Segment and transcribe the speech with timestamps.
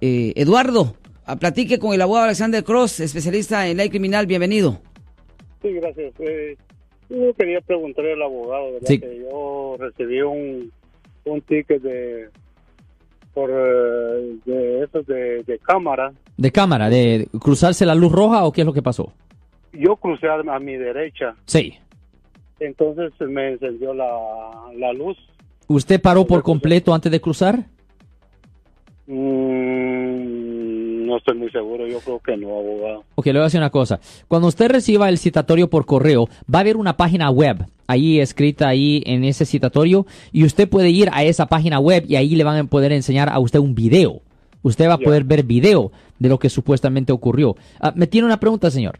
[0.00, 0.94] Eh, Eduardo,
[1.24, 4.26] a- platique con el abogado Alexander Cross, especialista en ley criminal.
[4.26, 4.78] Bienvenido.
[5.62, 6.12] Sí, gracias.
[6.20, 6.56] Eh,
[7.08, 8.86] yo quería preguntarle al abogado, ¿verdad?
[8.88, 8.98] Sí.
[9.00, 10.70] Que yo recibí un,
[11.24, 12.28] un ticket de
[13.32, 16.12] por eh, de esos de, de cámara.
[16.36, 19.12] De cámara, de cruzarse la luz roja o qué es lo que pasó?
[19.72, 21.74] Yo crucé a, a mi derecha, Sí.
[22.60, 24.06] entonces me encendió la,
[24.76, 25.16] la luz.
[25.68, 27.66] ¿Usted paró por completo antes de cruzar?
[29.06, 29.55] Mm,
[31.16, 33.04] no estoy muy seguro, yo creo que no, abogado.
[33.14, 34.00] Ok, le voy a decir una cosa.
[34.28, 38.68] Cuando usted reciba el citatorio por correo, va a haber una página web ahí escrita
[38.68, 42.44] ahí en ese citatorio y usted puede ir a esa página web y ahí le
[42.44, 44.20] van a poder enseñar a usted un video.
[44.62, 45.04] Usted va a Ya.
[45.04, 47.56] poder ver video de lo que supuestamente ocurrió.
[47.80, 48.98] Ah, me tiene una pregunta, señor.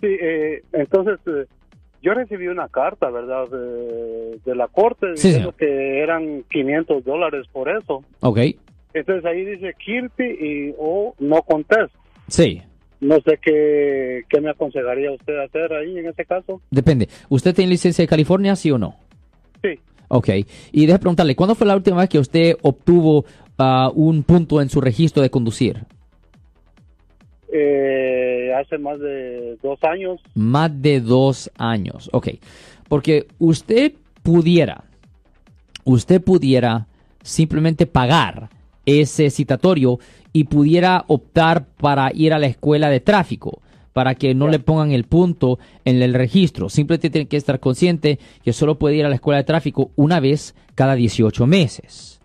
[0.00, 1.46] Sí, eh, entonces eh,
[2.02, 3.48] yo recibí una carta, ¿verdad?
[3.48, 5.72] De, de la corte Sí, diciendo señor.
[5.72, 8.02] que eran 500 dólares por eso.
[8.20, 8.38] Ok.
[8.94, 11.94] Entonces ahí dice Kirby y o no contest.
[12.28, 12.62] Sí.
[13.00, 16.60] No sé qué, qué me aconsejaría usted hacer ahí en ese caso.
[16.70, 17.08] Depende.
[17.28, 18.96] ¿Usted tiene licencia de California, sí o no?
[19.62, 20.28] Sí, Ok.
[20.72, 23.24] Y déjeme preguntarle, ¿cuándo fue la última vez que usted obtuvo
[23.58, 25.86] ah, un punto en su registro de conducir?
[27.52, 30.20] eh, hace más de dos años.
[30.34, 32.08] Más de dos años.
[32.12, 32.28] Ok.
[32.88, 34.84] Porque usted pudiera,
[35.84, 36.86] usted pudiera
[37.22, 38.50] simplemente pagar
[38.86, 39.98] ese citatorio
[40.32, 43.60] y pudiera optar para ir a la escuela de tráfico
[43.92, 46.68] para que no le pongan el punto en el registro.
[46.68, 50.20] Simplemente tiene que estar consciente que solo puede ir a la escuela de tráfico una
[50.20, 52.20] vez cada 18 meses.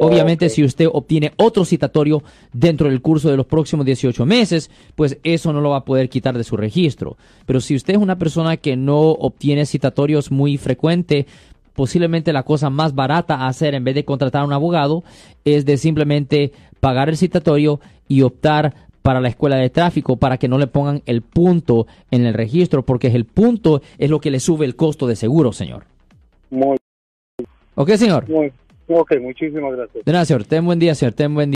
[0.00, 5.18] Obviamente, si usted obtiene otro citatorio dentro del curso de los próximos 18 meses, pues
[5.22, 7.16] eso no lo va a poder quitar de su registro.
[7.46, 11.26] Pero si usted es una persona que no obtiene citatorios muy frecuente,
[11.76, 15.04] posiblemente la cosa más barata a hacer en vez de contratar a un abogado
[15.44, 20.48] es de simplemente pagar el citatorio y optar para la escuela de tráfico para que
[20.48, 24.40] no le pongan el punto en el registro, porque el punto es lo que le
[24.40, 25.84] sube el costo de seguro, señor.
[26.50, 26.76] Muy,
[27.76, 28.28] ¿Ok, señor?
[28.28, 28.52] muy,
[28.88, 30.04] ok, muchísimas gracias.
[30.04, 30.44] De nada, señor.
[30.44, 31.12] Ten buen día, señor.
[31.12, 31.55] Ten buen día.